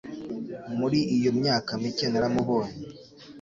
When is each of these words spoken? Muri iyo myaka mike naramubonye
Muri 0.77 0.99
iyo 1.17 1.31
myaka 1.39 1.71
mike 1.81 2.05
naramubonye 2.09 2.73